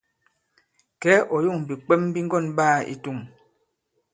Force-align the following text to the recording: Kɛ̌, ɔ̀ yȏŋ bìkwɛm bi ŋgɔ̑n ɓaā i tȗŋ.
Kɛ̌, 1.01 1.15
ɔ̀ 1.35 1.41
yȏŋ 1.43 1.57
bìkwɛm 1.67 2.01
bi 2.13 2.19
ŋgɔ̑n 2.25 2.45
ɓaā 2.57 2.77
i 2.93 2.95
tȗŋ. 3.03 3.17